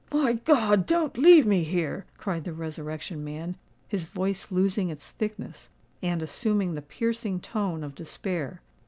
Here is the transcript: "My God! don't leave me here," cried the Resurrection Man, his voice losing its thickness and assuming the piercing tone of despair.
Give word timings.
"My 0.11 0.33
God! 0.33 0.87
don't 0.87 1.15
leave 1.15 1.45
me 1.45 1.63
here," 1.63 2.05
cried 2.17 2.43
the 2.43 2.53
Resurrection 2.53 3.23
Man, 3.23 3.55
his 3.87 4.07
voice 4.07 4.49
losing 4.51 4.89
its 4.89 5.11
thickness 5.11 5.69
and 6.01 6.23
assuming 6.23 6.73
the 6.73 6.81
piercing 6.81 7.39
tone 7.39 7.83
of 7.83 7.93
despair. 7.93 8.61